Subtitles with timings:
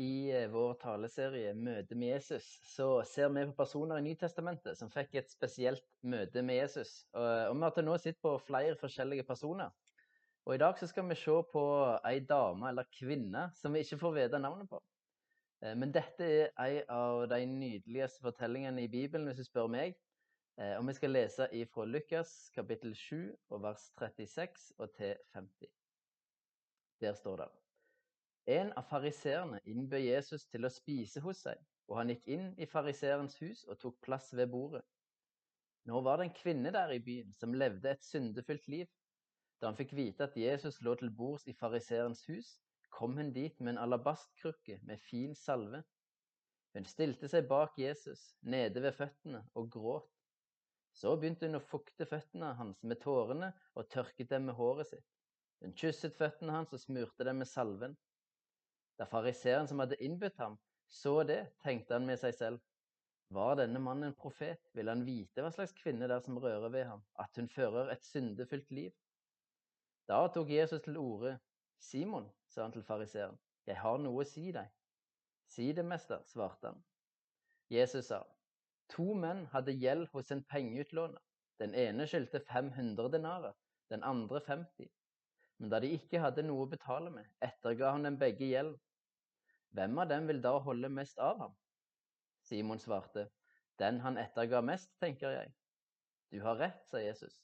[0.00, 4.90] I eh, vår taleserie 'Møte med Jesus' så ser vi på personer i Nytestamentet som
[4.92, 7.04] fikk et spesielt møte med Jesus.
[7.12, 9.74] Og vi har til nå sett på flere forskjellige personer.
[10.46, 11.64] Og I dag så skal vi se på
[12.08, 14.80] ei dame eller kvinne som vi ikke får vite navnet på.
[15.62, 19.98] Eh, Men dette er ei av de nydeligste fortellingene i Bibelen, hvis du spør meg.
[20.56, 25.68] Eh, Og vi skal lese ifra Lukas kapittel 7 og vers 36 og til 50.
[27.00, 27.59] Der står det
[28.50, 32.66] En av fariseerne innbød Jesus til å spise hos seg, og han gikk inn i
[32.66, 34.82] fariseerens hus og tok plass ved bordet.
[35.86, 38.88] Nå var det en kvinne der i byen som levde et syndefullt liv.
[39.60, 42.50] Da han fikk vite at Jesus lå til bords i fariseerens hus,
[42.90, 45.84] kom hun dit med en alabastkrukke med fin salve.
[46.74, 50.10] Hun stilte seg bak Jesus, nede ved føttene, og gråt.
[50.90, 55.06] Så begynte hun å fukte føttene hans med tårene og tørket dem med håret sitt.
[55.62, 57.94] Hun kysset føttene hans og smurte dem med salven.
[58.98, 60.58] Da fariseeren som hadde innbudt ham,
[60.90, 62.62] så det, tenkte han med seg selv.
[63.30, 66.72] Var denne mannen en profet, vil han vite hva slags kvinne det er som rører
[66.74, 68.90] ved ham, at hun fører et syndefullt liv.
[70.10, 71.36] Da tok Jesus til orde.
[71.78, 74.66] Simon, sa han til fariseeren, jeg har noe å si deg.
[75.50, 76.82] Si det, mester, svarte han.
[77.70, 78.24] Jesus sa,
[78.90, 81.22] to menn hadde gjeld hos en pengeutlåner.
[81.62, 83.54] Den ene skyldte 500 denarer,
[83.94, 84.90] den andre 50.
[85.60, 88.78] Men da de ikke hadde noe å betale med, etterga han dem begge gjeld.
[89.76, 91.52] Hvem av dem vil da holde mest av ham?
[92.48, 93.26] Simon svarte,
[93.78, 95.52] den han etterga mest, tenker jeg.
[96.32, 97.42] Du har rett, sa Jesus.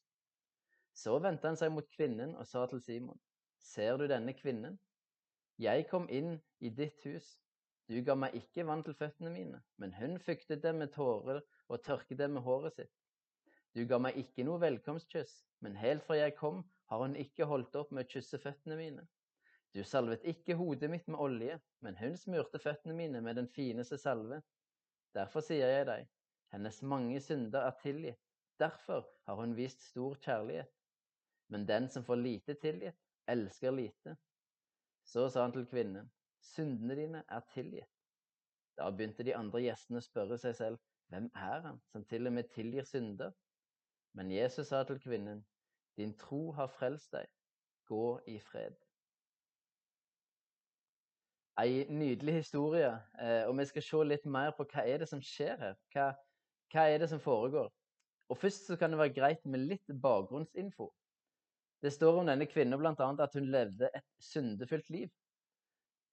[0.97, 3.21] Så vendte han seg mot kvinnen og sa til Simon,
[3.61, 4.79] ser du denne kvinnen?
[5.61, 7.35] Jeg kom inn i ditt hus.
[7.87, 11.85] Du ga meg ikke vann til føttene mine, men hun fuktet dem med tårer og
[11.85, 12.95] tørket dem med håret sitt.
[13.77, 17.75] Du ga meg ikke noe velkomstkyss, men helt fra jeg kom, har hun ikke holdt
[17.77, 19.03] opp med å kysse føttene mine.
[19.77, 23.99] Du salvet ikke hodet mitt med olje, men hun smurte føttene mine med den fineste
[24.01, 24.41] salve.
[25.13, 26.09] Derfor sier jeg deg,
[26.57, 28.23] hennes mange synder er tilgitt,
[28.57, 30.73] derfor har hun vist stor kjærlighet.
[31.53, 32.97] Men den som får lite tilgitt,
[33.29, 34.17] elsker lite.
[35.05, 36.09] Så sa han til kvinnen,
[36.41, 37.93] syndene dine er tilgitt.
[38.81, 40.81] Da begynte de andre gjestene å spørre seg selv,
[41.13, 43.37] hvem er han som til og med tilgir synder?
[44.17, 45.45] Men Jesus sa til kvinnen,
[45.97, 47.29] din tro har frelst deg,
[47.89, 48.77] gå i fred.
[51.61, 52.91] Ei nydelig historie,
[53.21, 55.77] eh, og vi skal se litt mer på hva er det som skjer her.
[55.93, 56.11] Hva,
[56.73, 57.71] hva er det som foregår?
[58.29, 60.91] Og Først så kan det være greit med litt bakgrunnsinfo.
[61.83, 63.09] Det står om denne kvinnen bl.a.
[63.23, 65.09] at hun levde et syndefullt liv.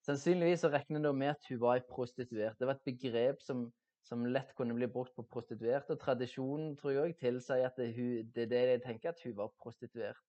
[0.04, 2.60] Sannsynligvis så regner det med at hun var ei prostituert.
[2.60, 3.66] Det var et begrep som,
[4.04, 7.94] som lett kunne bli brukt på prostituert, og tradisjonen tror jeg tilsier at det,
[8.36, 10.20] det er det jeg tenker, at hun var prostituert.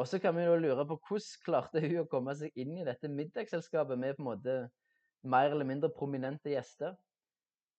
[0.00, 2.86] Og så kan vi jo lure på hvordan klarte hun å komme seg inn i
[2.88, 4.54] dette middagsselskapet med på en måte
[5.28, 6.96] mer eller mindre prominente gjester.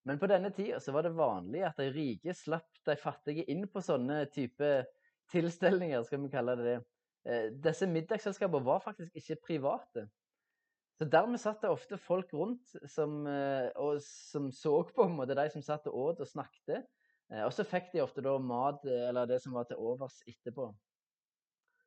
[0.06, 3.81] Men på denne tida var det vanlig at de rike slapp de fattige inn på
[3.81, 4.69] sånne type
[5.31, 6.80] tilstelninger, skal vi kalle det det.
[7.24, 10.09] Eh, Disse middagsselskapene var faktisk ikke private.
[11.03, 15.62] Så dermed satt det ofte folk rundt som, eh, som så på måte de som
[15.62, 16.86] satt og åt og snakket.
[17.30, 20.22] Eh, Og så fikk de ofte da mat eh, eller det som var til overs
[20.25, 20.69] etterpå.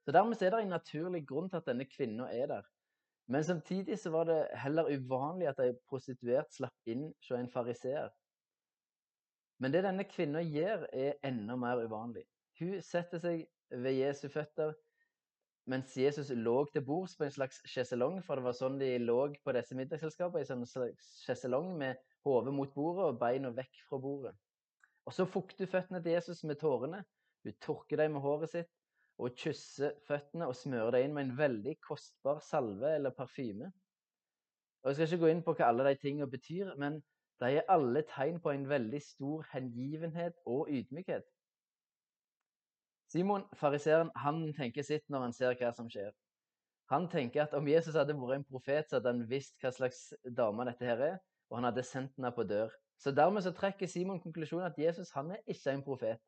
[0.04, 2.68] Så dermed er det en naturlig grunn til at denne kvinna er der.
[3.28, 8.12] Men samtidig så var det heller uvanlig at ei prostituert slapp inn hos en fariseer.
[9.58, 12.26] Men det denne kvinna gjør, er enda mer uvanlig.
[12.60, 14.76] Hun setter seg ved Jesu føtter
[15.70, 19.18] mens Jesus lå til bords på en slags sjeselong, for det var sånn de lå
[19.44, 24.00] på disse middagsselskapene, i sånn slags sjeselong med hodet mot bordet og beina vekk fra
[24.02, 24.34] bordet.
[25.06, 27.02] Og så fukter føttene til Jesus med tårene.
[27.46, 28.72] Hun tørker dem med håret sitt
[29.22, 33.70] og kysser føttene og smører dem inn med en veldig kostbar salve eller parfyme.
[34.82, 37.00] Og Jeg skal ikke gå inn på hva alle de tingene betyr, men
[37.40, 41.24] de er alle tegn på en veldig stor hengivenhet og ydmykhet.
[43.12, 46.10] Simon, fariseeren, han tenker sitt når han ser hva som skjer.
[46.90, 50.08] Han tenker at om Jesus hadde vært en profet, så hadde han visst hva slags
[50.24, 51.16] dame dette her er,
[51.50, 52.70] og han hadde sendt henne på dør.
[53.02, 56.22] Så dermed så trekker Simon konklusjonen at Jesus han er ikke en profet.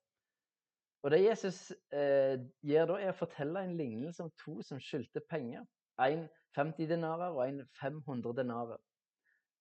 [1.02, 5.22] Og det Jesus eh, gjør da, er å fortelle en lignelse om to som skyldte
[5.30, 5.62] penger.
[6.02, 6.26] En
[6.58, 8.80] 50 denarer og en 500 denarer.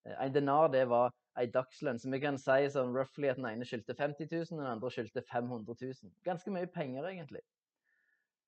[0.06, 3.48] Eh, En denar det var ei dagslønn, så vi kan si sånn roughly at den
[3.50, 6.12] ene skyldte 50 000, og den andre skyldte 500 000.
[6.26, 7.44] Ganske mye penger, egentlig.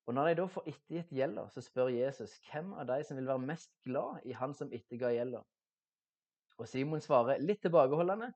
[0.09, 3.27] Og når de da får ettergitt gjelda, så spør Jesus hvem av de som vil
[3.29, 5.43] være mest glad i han som etterga gjelda.
[6.57, 8.31] Og Simon svarer litt tilbakeholdende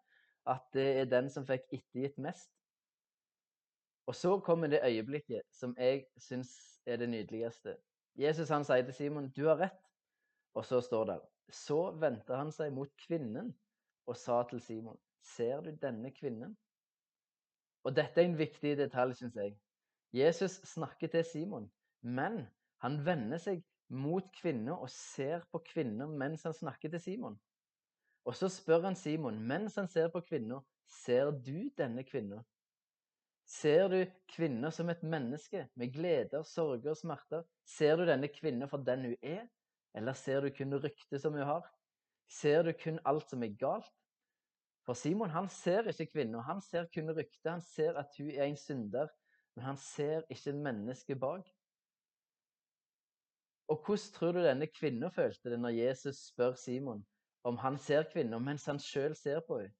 [0.54, 2.52] at det er den som fikk ettergitt mest.
[4.06, 6.54] Og så kommer det øyeblikket som jeg syns
[6.86, 7.78] er det nydeligste.
[8.20, 9.90] Jesus han sier til Simon, 'Du har rett',
[10.54, 11.20] og så står det
[11.50, 13.54] Så vendte han seg mot kvinnen
[14.06, 16.58] og sa til Simon, ser du denne kvinnen?
[17.84, 19.56] Og dette er en viktig detalj, syns jeg.
[20.14, 21.72] Jesus snakker til Simon,
[22.02, 22.44] men
[22.84, 23.64] han vender seg
[23.94, 27.38] mot kvinner og ser på kvinner mens han snakker til Simon.
[28.26, 30.62] Og så spør han Simon, mens han ser på kvinner,
[31.04, 32.44] ser du denne kvinnen?
[33.50, 34.00] Ser du
[34.32, 37.44] kvinner som et menneske med gleder, sorger og smerter?
[37.68, 39.48] Ser du denne kvinnen for den hun er,
[39.96, 41.68] eller ser du kun ryktet som hun har?
[42.34, 43.92] Ser du kun alt som er galt?
[44.84, 47.52] For Simon han ser ikke kvinner, han ser kun ryktet.
[47.52, 49.12] Han ser at hun er en synder,
[49.56, 51.48] men han ser ikke mennesket bak.
[53.72, 57.06] Og hvordan tror du denne kvinnen følte det når Jesus spør Simon
[57.44, 59.76] om han ser kvinner mens han sjøl ser på henne?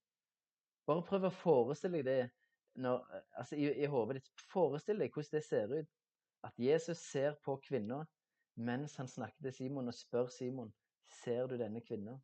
[0.88, 3.04] Bare prøv å forestille deg det når,
[3.40, 4.32] altså, i, i hodet ditt.
[4.52, 5.92] Forestill deg hvordan det ser ut.
[6.44, 8.08] At Jesus ser på kvinner
[8.56, 10.74] mens han snakker til Simon og spør Simon
[11.24, 12.20] ser du denne kvinnen.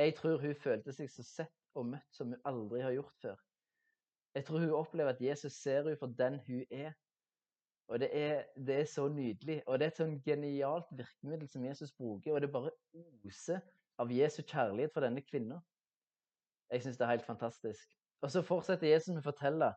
[0.00, 3.40] Jeg tror hun følte seg så sett og møtt som hun aldri har gjort før.
[4.34, 6.94] Jeg tror hun opplever at Jesus ser henne for den hun er.
[7.90, 9.58] Og det er, det er, så nydelig.
[9.66, 12.32] Og det er et sånn genialt virkemiddel som Jesus bruker.
[12.32, 12.72] Og det bare
[13.26, 13.60] oser
[14.00, 15.60] av Jesu kjærlighet for denne kvinnen.
[16.70, 17.92] Jeg syns det er helt fantastisk.
[18.22, 19.72] Og så fortsetter Jesus med å fortelle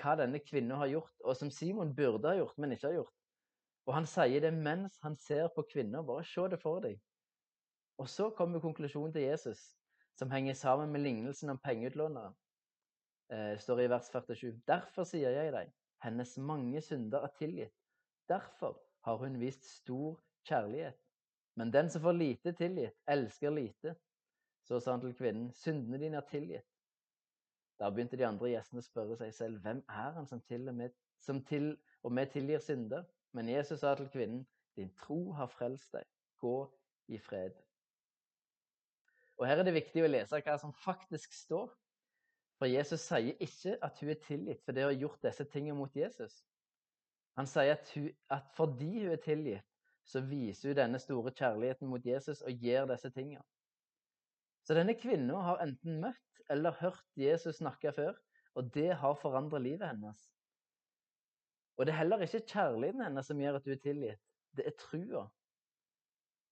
[0.00, 3.14] hva denne kvinnen har gjort, og som Simon burde ha gjort, men ikke har gjort.
[3.86, 6.02] Og han sier det mens han ser på kvinner.
[6.06, 6.98] Bare se det for deg.
[7.98, 9.74] Og så kommer konklusjonen til Jesus,
[10.18, 12.32] som henger sammen med lignelsen om pengeutlånere.
[13.30, 14.60] Eh, står i vers 47.
[14.68, 15.72] Derfor sier jeg deg,
[16.02, 17.74] hennes mange synder er tilgitt.
[18.28, 20.96] Derfor har hun vist stor kjærlighet.
[21.56, 23.94] Men den som får lite tilgitt, elsker lite.
[24.64, 26.66] Så sa han til kvinnen, syndene dine er tilgitt.
[27.78, 30.74] Da begynte de andre gjestene å spørre seg selv, hvem er han som til og
[30.74, 30.94] med,
[31.48, 31.72] til
[32.02, 33.04] og med tilgir synder?
[33.32, 34.46] Men Jesus sa til kvinnen,
[34.76, 36.06] din tro har frelst deg.
[36.38, 36.56] Gå
[37.08, 37.67] i fred.
[39.38, 41.70] Og Her er det viktig å lese hva som faktisk står.
[42.58, 45.78] For Jesus sier ikke at hun er tilgitt for det å ha gjort disse tingene
[45.78, 46.40] mot Jesus.
[47.38, 49.68] Han sier at, hun, at fordi hun er tilgitt,
[50.08, 53.44] så viser hun denne store kjærligheten mot Jesus og gjør disse tingene.
[54.66, 58.18] Så denne kvinnen har enten møtt eller hørt Jesus snakke før,
[58.58, 60.24] og det har forandret livet hennes.
[61.78, 64.24] Og det er heller ikke kjærligheten hennes som gjør at hun er tilgitt,
[64.58, 65.28] det er trua.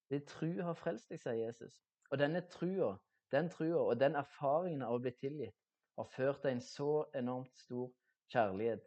[0.06, 1.82] Det er trua har frelst deg, sier Jesus.
[2.11, 2.94] Og denne trua,
[3.32, 5.56] den trua og den erfaringen av å bli tilgitt,
[5.97, 7.88] har ført til en så enormt stor
[8.32, 8.85] kjærlighet.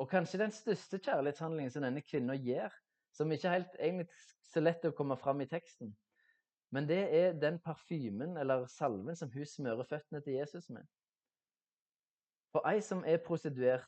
[0.00, 2.72] Og kanskje den største kjærlighetshandlingen som denne kvinnen gjør,
[3.16, 4.08] som ikke er helt egentlig
[4.44, 5.94] så lett å komme fram i teksten,
[6.74, 10.84] men det er den parfymen eller salven som hun smører føttene til Jesus med.
[12.52, 13.86] For ei som er prostituert,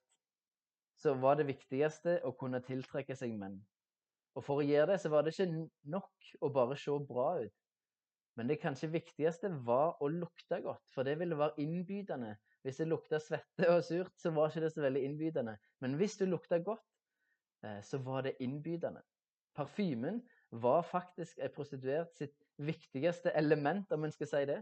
[0.98, 3.58] så var det viktigste å kunne tiltrekke seg menn.
[4.36, 7.54] Og for å gjøre det, så var det ikke nok å bare se bra ut.
[8.38, 12.36] Men det kanskje viktigste var å lukte godt, for det ville være innbydende.
[12.62, 15.56] Hvis det lukta svette og surt, så var ikke det så veldig innbydende.
[15.82, 16.84] Men hvis du lukta godt,
[17.66, 19.02] eh, så var det innbydende.
[19.58, 20.20] Parfymen
[20.54, 24.60] var faktisk en prostituert sitt viktigste element, om en skal si det.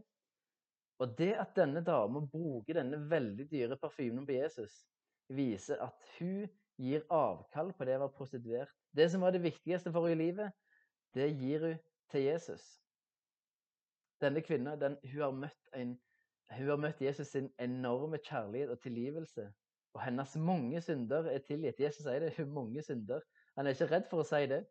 [0.97, 4.87] Og det at denne dama bruker denne veldig dyre parfymen på Jesus,
[5.29, 6.49] viser at hun
[6.81, 8.73] gir avkall på det å være prostituert.
[8.97, 10.57] Det som var det viktigste for henne i livet,
[11.13, 11.79] det gir hun
[12.09, 12.86] til Jesus.
[14.21, 15.97] Denne kvinnen den, hun, har møtt en,
[16.57, 19.51] hun har møtt Jesus sin enorme kjærlighet og tilgivelse.
[19.97, 21.81] Og hennes mange synder er tilgitt.
[21.81, 23.21] Jesus sier det, hun mange synder.
[23.57, 24.63] Han er ikke redd for å si det.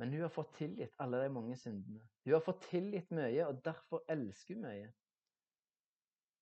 [0.00, 2.02] Men hun har fått tilgitt alle de mange syndene.
[2.24, 4.90] Hun har fått tilgitt mye, og derfor elsker hun mye.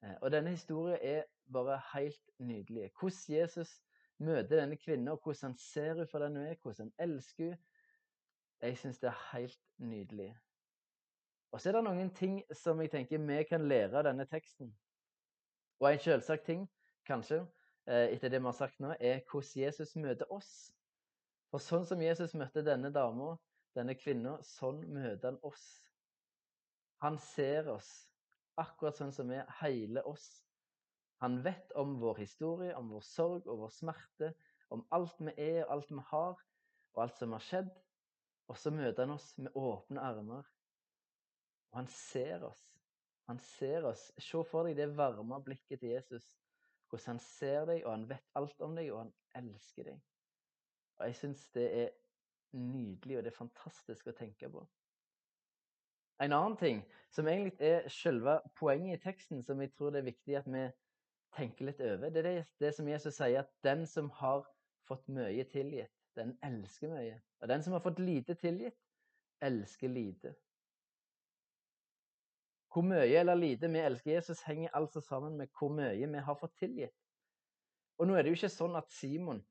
[0.02, 2.90] Eh, og denne historien er bare helt nydelig.
[3.00, 3.74] Hvordan Jesus
[4.18, 7.52] møter denne kvinnen, og hvordan han ser henne for den hun er, hvordan han elsker
[7.52, 7.66] henne.
[8.60, 10.34] Jeg syns det er helt nydelig.
[11.50, 14.70] Og så er det noen ting som jeg tenker vi kan lære av denne teksten.
[15.80, 16.66] Og en selvsagt ting,
[17.08, 17.40] kanskje,
[17.86, 20.70] eh, etter det vi har sagt nå, er hvordan Jesus møter oss.
[21.50, 23.34] For sånn som Jesus møtte denne dama,
[23.74, 25.64] denne kvinna, sånn møter han oss.
[27.02, 27.90] Han ser oss
[28.60, 30.44] akkurat sånn som vi hele oss.
[31.24, 34.30] Han vet om vår historie, om vår sorg og vår smerte,
[34.70, 36.38] om alt vi er og alt vi har,
[36.94, 37.74] og alt som har skjedd.
[38.46, 40.46] Og så møter han oss med åpne armer
[41.70, 42.62] og han ser oss.
[43.30, 44.08] Han ser oss.
[44.18, 46.26] Se for deg det varme blikket til Jesus.
[46.90, 50.00] Hvordan han ser deg, og han vet alt om deg, og han elsker deg.
[50.98, 51.90] Og Jeg syns det er
[52.58, 54.64] nydelig, og det er fantastisk å tenke på.
[56.20, 56.82] En annen ting
[57.14, 60.66] som egentlig er selve poenget i teksten, som jeg tror det er viktig at vi
[61.36, 64.44] tenker litt over, det er det, det som Jesus sier, at den som har
[64.90, 67.20] fått mye tilgitt, den elsker mye.
[67.40, 68.76] Og den som har fått lite tilgitt,
[69.40, 70.34] elsker lite.
[72.70, 76.38] Hvor mye eller lite vi elsker Jesus, henger altså sammen med hvor mye vi har
[76.38, 76.94] fått tilgitt.
[77.98, 79.42] Og nå er det jo ikke sånn at Simon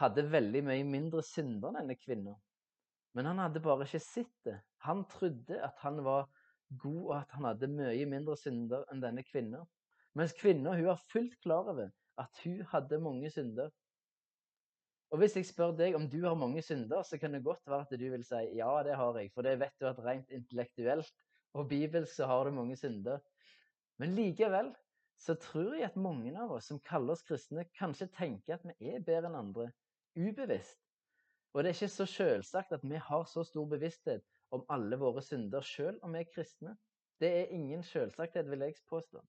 [0.00, 2.38] hadde veldig mye mindre synder enn denne kvinnen.
[3.16, 4.56] Men han hadde bare ikke sett det.
[4.86, 6.28] Han trodde at han var
[6.78, 9.66] god, og at han hadde mye mindre synder enn denne kvinnen.
[10.14, 13.70] Mens kvinnen hun var fullt klar over at hun hadde mange synder.
[15.10, 17.82] Og Hvis jeg spør deg om du har mange synder, så kan det godt være
[17.82, 21.10] at du vil si ja, det har jeg, for det vet du at rent intellektuelt
[21.52, 23.18] og bibelsk så har du mange synder.
[23.98, 24.72] Men likevel
[25.20, 28.92] så tror jeg at mange av oss som kaller oss kristne, kanskje tenker at vi
[28.94, 29.66] er bedre enn andre,
[30.16, 30.78] ubevisst.
[31.52, 35.22] Og det er ikke så selvsagt at vi har så stor bevissthet om alle våre
[35.22, 36.76] synder, selv om vi er kristne.
[37.20, 39.20] Det er ingen selvsagthet, vil jeg påstå.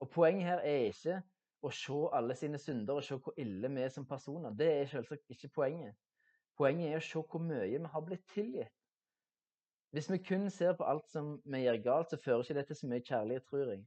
[0.00, 1.20] Og Poenget her er ikke
[1.64, 4.52] å se alle sine synder og se hvor ille vi er som personer.
[4.52, 5.96] Det er selvsagt ikke poenget.
[6.58, 8.83] Poenget er å se hvor mye vi har blitt tilgitt.
[9.94, 12.76] Hvis vi kun ser på alt som vi gjør galt, så fører ikke det til
[12.76, 13.82] så mye kjærlighet, tror jeg.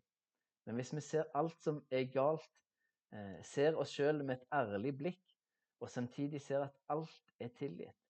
[0.65, 2.53] Men hvis vi ser alt som er galt,
[3.11, 5.33] eh, ser oss sjøl med et ærlig blikk,
[5.83, 8.07] og samtidig ser at alt er tilgitt,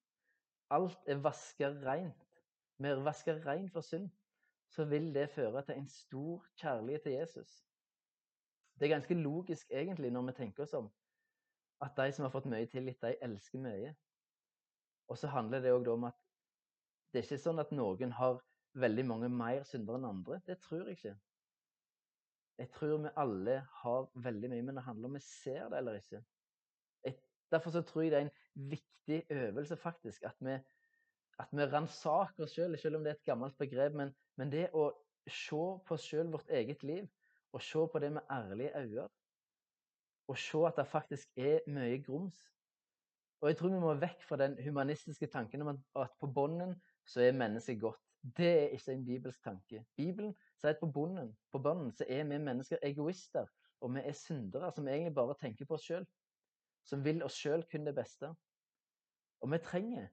[0.70, 2.38] alt er vaska rent,
[2.77, 4.12] vi er vaska rein for synd,
[4.70, 7.58] så vil det føre til en stor kjærlighet til Jesus.
[8.77, 10.94] Det er ganske logisk egentlig når vi tenker oss om,
[11.82, 13.96] at de som har fått mye tillit, de elsker mye.
[15.10, 16.26] Og så handler det òg om at
[17.12, 18.40] det er ikke sånn at noen har
[18.78, 20.40] veldig mange mer syndere enn andre.
[20.46, 21.14] Det tror jeg ikke.
[22.58, 26.00] Jeg tror vi alle har veldig mye, men det handler om vi ser det eller
[26.00, 26.24] ikke.
[27.06, 27.18] Jeg,
[27.54, 30.58] derfor så tror jeg det er en viktig øvelse, faktisk, at vi,
[31.40, 33.94] at vi ransaker oss sjøl, selv, selv om det er et gammelt begrep.
[33.94, 34.90] Men, men det å
[35.28, 37.08] se på oss sjøl, vårt eget liv,
[37.54, 39.08] og se på det med ærlige øyne,
[40.28, 42.42] og se at det faktisk er mye grums.
[43.42, 46.74] Og jeg tror vi må vekk fra den humanistiske tanken om at på bånden
[47.08, 48.04] så er mennesket godt.
[48.38, 49.84] Det er ikke en bibelsk tanke.
[49.96, 53.48] Bibelen sier at på bunnen, på bunnen så er vi mennesker egoister,
[53.82, 56.06] og vi er syndere som egentlig bare tenker på oss sjøl.
[56.88, 58.32] Som vil oss sjøl kun det beste.
[59.44, 60.08] Og vi trenger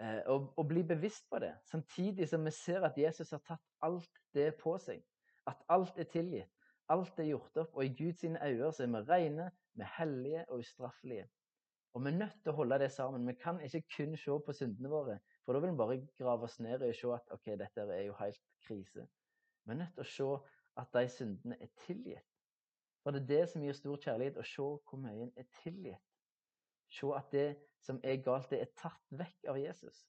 [0.00, 3.64] eh, å, å, bli bevisst på det, samtidig som vi ser at Jesus har tatt
[3.84, 5.02] alt det på seg.
[5.50, 6.52] At alt er tilgitt.
[6.90, 10.46] Alt er gjort opp, og i Guds øyne så er vi rene, vi er hellige
[10.48, 11.28] og ustraffelige.
[11.94, 13.26] Og vi er nødt til å holde det sammen.
[13.26, 16.60] Vi kan ikke kun se på syndene våre, for da vil vi bare grave oss
[16.60, 19.06] ned og se at ok, dette er jo helt krise.
[19.64, 20.28] Vi er nødt til å se
[20.80, 22.26] at de syndene er tilgitt.
[23.02, 26.06] For det er det som gir stor kjærlighet, å se hvor mye en er tilgitt.
[26.90, 27.48] Se at det
[27.80, 30.04] som er galt, det er tatt vekk av Jesus.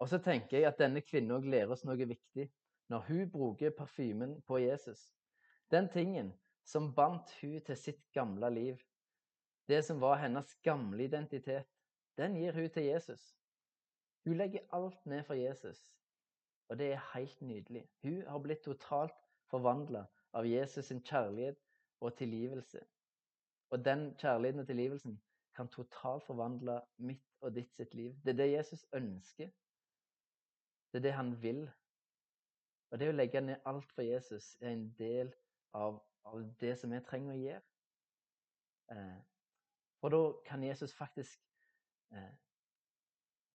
[0.00, 2.48] Og så tenker jeg at denne kvinnen lærer oss noe viktig
[2.92, 5.08] når hun bruker parfymen på Jesus.
[5.72, 6.32] Den tingen
[6.64, 8.82] som bandt hun til sitt gamle liv,
[9.68, 11.66] det som var hennes gamle identitet,
[12.16, 13.36] den gir hun til Jesus.
[14.24, 15.96] Hun legger alt ned for Jesus,
[16.68, 17.88] og det er helt nydelig.
[18.02, 19.14] Hun har blitt totalt
[19.50, 21.56] forvandla av Jesus sin kjærlighet
[22.00, 22.80] og tilgivelse.
[23.70, 25.22] Og den kjærligheten og tilgivelsen
[25.56, 28.14] kan totalt forvandle mitt og ditt sitt liv.
[28.24, 29.50] Det er det Jesus ønsker.
[30.92, 31.70] Det er det han vil.
[32.90, 35.32] Og det å legge ned alt for Jesus er en del
[35.74, 37.64] av, av det som vi trenger å gjøre.
[38.92, 39.18] Eh,
[40.02, 41.42] og da kan Jesus faktisk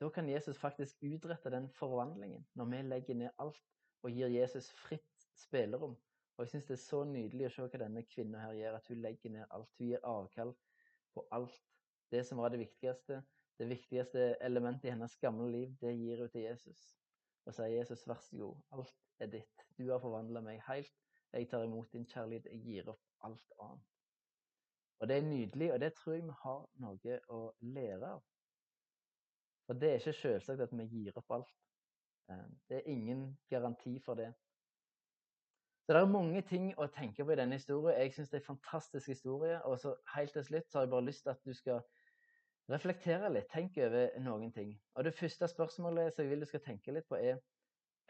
[0.02, 3.62] Da kan Jesus faktisk utrette den forvandlingen, når vi legger ned alt
[4.02, 5.94] og gir Jesus fritt spillerom.
[6.38, 8.88] Og jeg syns det er så nydelig å se hva denne kvinnen her gjør, at
[8.90, 9.70] hun legger ned alt.
[9.78, 10.56] Hun gir avkall
[11.14, 11.60] på alt.
[12.12, 13.20] Det som var det viktigste,
[13.62, 16.82] det viktigste elementet i hennes gamle liv, det gir hun til Jesus.
[17.46, 19.68] Og sier, 'Jesus, vær så god, alt er ditt.
[19.78, 20.98] Du har forvandla meg helt.
[21.34, 22.50] Jeg tar imot din kjærlighet.
[22.50, 23.88] Jeg gir opp alt annet.'
[25.00, 28.31] Og det er nydelig, og det tror jeg vi har noe å lære av.
[29.72, 31.52] For det er ikke selvsagt at vi gir opp alt.
[32.30, 34.34] Eh, det er ingen garanti for det.
[35.86, 37.96] Så det er mange ting å tenke på i denne historien.
[38.02, 39.62] Jeg syns det er en fantastisk historie.
[39.64, 41.80] Og så helt til slutt har jeg bare lyst til at du skal
[42.68, 43.48] reflektere litt.
[43.48, 44.76] Tenk over noen ting.
[44.96, 47.40] Og det første spørsmålet som jeg vil du skal tenke litt på, er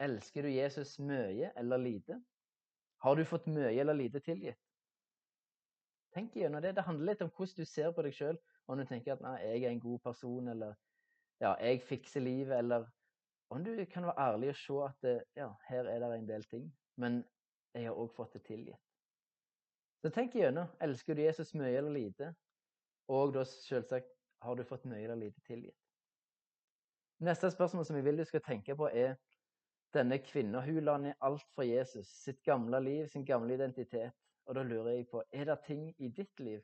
[0.02, 2.18] Elsker du Jesus mye eller lite?
[3.06, 4.58] Har du fått mye eller lite tilgitt?
[6.10, 6.74] Tenk gjennom det.
[6.74, 8.46] Det handler litt om hvordan du ser på deg sjøl.
[8.66, 10.74] Om du tenker at nei, jeg er en god person, eller
[11.40, 12.86] ja, jeg fikser livet, eller
[13.50, 16.68] om du kan være ærlig og se at ja, her er det en del ting,
[16.96, 17.22] men
[17.74, 18.80] jeg har òg fått det tilgitt.
[20.02, 20.70] Så tenk igjennom.
[20.82, 22.32] Elsker du Jesus mye eller lite?
[23.12, 24.08] Og da selvsagt,
[24.42, 25.78] har du fått mye eller lite tilgitt?
[27.22, 29.14] Neste spørsmål som jeg vil du skal tenke på, er
[29.94, 30.64] denne kvinna.
[30.64, 32.08] Hun la ned alt for Jesus.
[32.24, 34.16] Sitt gamle liv, sin gamle identitet.
[34.46, 36.60] Og da lurer jeg på, er det ting i ditt liv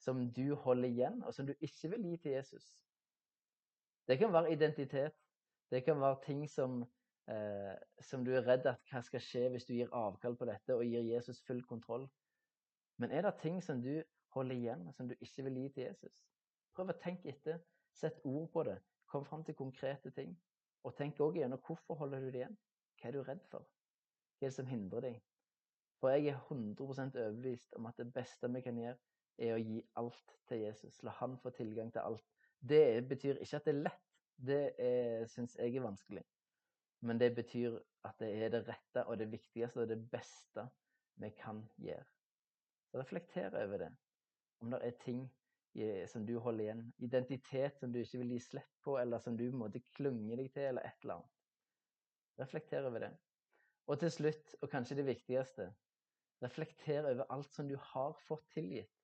[0.00, 2.70] som du holder igjen, og som du ikke vil gi til Jesus?
[4.08, 5.14] Det kan være identitet.
[5.70, 6.82] Det kan være ting som
[7.30, 10.74] eh, som du er redd at hva skal skje hvis du gir avkall på dette
[10.76, 12.08] og gir Jesus full kontroll.
[12.98, 14.02] Men er det ting som du
[14.34, 16.24] holder igjen, som du ikke vil gi til Jesus?
[16.74, 17.60] Prøv å tenke etter.
[17.92, 18.78] Sett ord på det.
[19.06, 20.32] Kom fram til konkrete ting.
[20.84, 22.56] Og tenk òg igjennom hvorfor holder du det igjen?
[23.00, 23.66] Hva er du redd for?
[24.38, 25.18] Hva er det som hindrer deg?
[26.00, 28.96] For jeg er 100% overbevist om at det beste vi kan gjøre,
[29.38, 31.02] er å gi alt til Jesus.
[31.06, 32.31] La han få tilgang til alt.
[32.68, 34.08] Det betyr ikke at det er lett.
[34.42, 34.62] Det
[35.30, 36.22] syns jeg er vanskelig.
[37.02, 37.76] Men det betyr
[38.06, 40.66] at det er det rette og det viktigste og det beste
[41.22, 42.06] vi kan gjøre.
[42.94, 43.90] Reflekter over det.
[44.62, 45.22] Om det er ting
[46.10, 46.82] som du holder igjen.
[46.98, 50.68] Identitet som du ikke vil gi slipp på, eller som du måtte klynge deg til,
[50.68, 51.38] eller et eller annet.
[52.42, 53.12] Reflekter over det.
[53.90, 55.70] Og til slutt, og kanskje det viktigste,
[56.42, 59.01] reflekter over alt som du har fått tilgitt.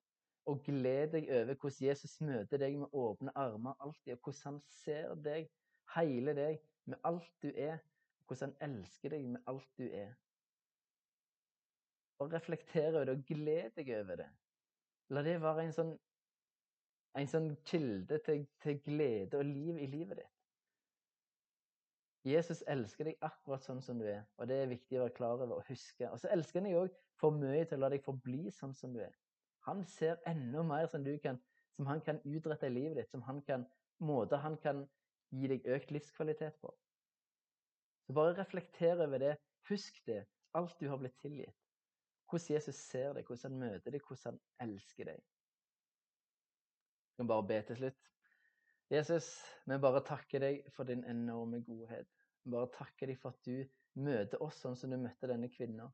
[0.48, 4.60] Og gled deg over hvordan Jesus møter deg med åpne armer alltid, og hvordan han
[4.78, 5.50] ser deg,
[5.96, 7.82] hele deg, med alt du er,
[8.20, 10.14] og hvordan han elsker deg med alt du er.
[12.18, 14.30] Og reflekter over det, og gled deg over det.
[15.12, 15.92] La det være en sånn,
[17.18, 20.34] en sånn kilde til, til glede og liv i livet ditt.
[22.28, 25.36] Jesus elsker deg akkurat sånn som du er, og det er viktig å være klar
[25.36, 26.08] over og huske.
[26.10, 28.92] Og så elsker han deg òg for mye til å la deg forbli sånn som
[28.96, 29.14] du er.
[29.68, 31.38] Han ser enda mer som, kan,
[31.76, 33.66] som han kan utrette i livet ditt, som han kan,
[34.00, 34.86] måter han kan
[35.34, 36.72] gi deg økt livskvalitet på.
[38.06, 39.34] Så bare reflekter over det.
[39.68, 40.22] Husk det,
[40.56, 41.56] alt du har blitt tilgitt.
[42.28, 45.20] Hvordan Jesus ser deg, hvordan han møter deg, hvordan han elsker deg.
[47.08, 48.10] Jeg kan bare be til slutt.
[48.88, 49.28] Jesus,
[49.68, 52.08] vi bare takker deg for din enorme godhet.
[52.44, 53.68] Vi bare takker deg for at du
[54.00, 55.90] møter oss sånn som du møtte denne kvinna.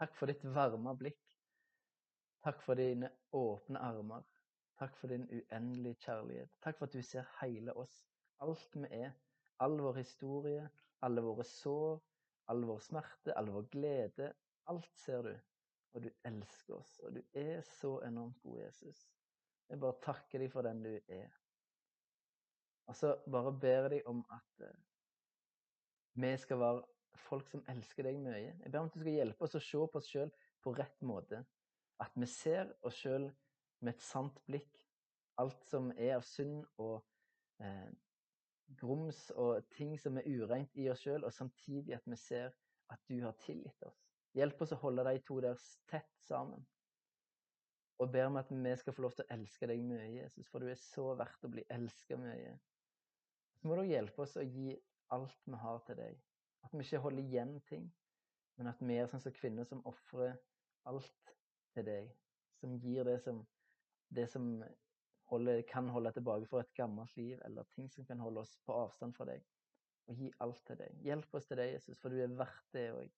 [0.00, 1.20] Takk for ditt varme blikk.
[2.44, 4.24] Takk for dine åpne armer.
[4.78, 6.50] Takk for din uendelige kjærlighet.
[6.62, 8.02] Takk for at du ser hele oss,
[8.44, 9.12] alt vi er.
[9.64, 10.68] All vår historie,
[11.06, 12.00] alle våre sår,
[12.52, 14.32] all vår smerte, all vår glede,
[14.66, 15.32] Alt ser du,
[15.92, 17.00] og du elsker oss.
[17.04, 19.02] Og du er så enormt god, Jesus.
[19.68, 21.28] Jeg bare takker deg for den du er.
[22.88, 24.72] Og så bare ber jeg deg om at uh,
[26.20, 26.82] vi skal være
[27.26, 28.54] folk som elsker deg mye.
[28.62, 30.32] Jeg ber om at du skal hjelpe oss å se på oss sjøl
[30.64, 31.42] på rett måte.
[32.04, 33.30] At vi ser oss sjøl
[33.80, 34.80] med et sant blikk.
[35.40, 37.00] Alt som er av synd og
[37.64, 37.90] eh,
[38.80, 42.52] grums og ting som er ureint i oss sjøl, og samtidig at vi ser
[42.92, 43.98] at du har tilgitt oss.
[44.34, 45.58] Hjelp oss å holde de to der
[45.90, 46.62] tett sammen.
[48.02, 50.62] Og ber om at vi skal få lov til å elske deg mye, Jesus, for
[50.62, 52.56] du er så verdt å bli elska mye.
[53.54, 54.74] Så må du hjelpe oss å gi
[55.14, 56.18] alt vi har til deg.
[56.66, 57.86] At vi ikke holder igjen ting,
[58.58, 60.34] men at vi er sånn som kvinner som ofrer
[60.90, 61.34] alt
[61.74, 62.10] til deg.
[62.60, 63.42] Som gir det som,
[64.14, 64.48] det som
[65.30, 68.76] holder, kan holde tilbake for et gammelt liv, eller ting som kan holde oss på
[68.84, 69.44] avstand fra deg.
[70.08, 70.96] Og gi alt til deg.
[71.04, 73.12] Hjelp oss til deg, Jesus, for du er verdt det òg.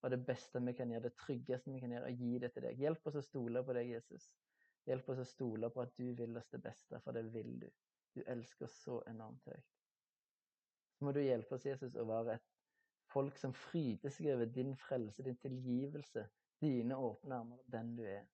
[0.00, 2.52] Og det beste vi kan gjøre, det tryggeste vi kan gjøre, er å gi det
[2.54, 2.78] til deg.
[2.80, 4.30] Hjelp oss å stole på deg, Jesus.
[4.88, 7.68] Hjelp oss å stole på at du vil oss det beste, for det vil du.
[8.16, 9.76] Du elsker oss så enormt høyt.
[10.96, 12.48] Så må du hjelpe oss, Jesus, å være et
[13.10, 16.24] folk som fryder seg over din frelse, din tilgivelse,
[16.60, 18.26] dine åpne armer, den du er.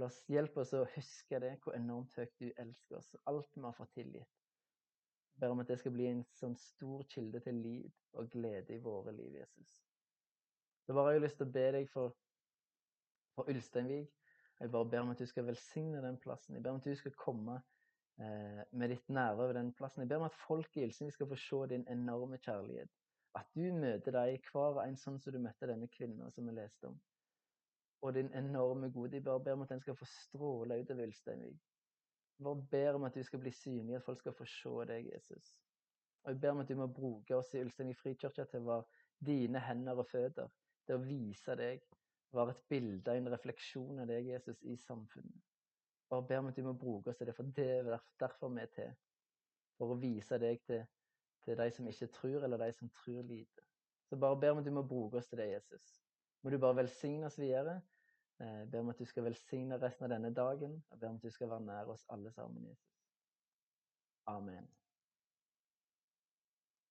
[0.00, 3.64] La oss hjelpe oss å huske det, hvor enormt høyt du elsker oss, alt vi
[3.66, 4.38] har fått tilgitt.
[5.32, 8.76] Jeg ber om at det skal bli en sånn stor kilde til liv og glede
[8.76, 9.82] i våre liv, Jesus.
[10.86, 12.16] Så bare har jeg lyst til å be deg for,
[13.36, 14.10] for Ulsteinvik.
[14.60, 16.56] Jeg bare ber om at du skal velsigne den plassen.
[16.56, 17.60] Jeg ber om at du skal komme
[18.20, 20.04] eh, med ditt nærvær ved den plassen.
[20.04, 22.92] Jeg ber om at folk i Ulsteinvik skal få se din enorme kjærlighet.
[23.38, 26.56] At du møter dem, hver og en sånn som du møtte denne kvinnen som vi
[26.56, 27.00] leste om.
[28.02, 29.14] Og din enorme gode.
[29.14, 31.60] Jeg bare ber om at den skal få stråle utover Ulsteinvik.
[32.42, 35.52] Bare ber om at du skal bli synlig, at folk skal få se deg, Jesus.
[36.24, 38.82] Og jeg ber om at du må bruke oss i Ulsteinvik frikirke til være
[39.26, 40.50] dine hender og føtter
[40.86, 41.82] til å vise deg,
[42.32, 45.42] være et bilde, en refleksjon av deg, Jesus, i samfunnet.
[46.10, 48.64] Bare ber om at du må bruke oss til det, for det er derfor vi
[48.64, 48.90] er til.
[49.78, 50.82] For å vise deg til,
[51.44, 53.64] til de som ikke tror, eller de som tror lite.
[54.10, 55.94] Så bare ber om at du må bruke oss til det, Jesus.
[56.42, 57.78] Må du bare velsigne oss videre.
[58.42, 60.80] Jeg eh, ber om at du skal velsigne resten av denne dagen.
[60.90, 62.96] Jeg ber om at du skal være nær oss alle sammen, Jesus.
[64.26, 64.66] Amen.